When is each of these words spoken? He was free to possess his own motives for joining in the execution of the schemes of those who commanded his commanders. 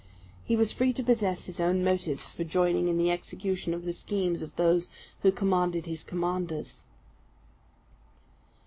He 0.45 0.55
was 0.55 0.73
free 0.73 0.93
to 0.93 1.03
possess 1.03 1.45
his 1.45 1.59
own 1.59 1.83
motives 1.83 2.31
for 2.31 2.43
joining 2.43 2.87
in 2.87 2.97
the 2.97 3.11
execution 3.11 3.71
of 3.71 3.85
the 3.85 3.93
schemes 3.93 4.41
of 4.41 4.55
those 4.55 4.89
who 5.21 5.31
commanded 5.31 5.85
his 5.85 6.03
commanders. 6.03 6.83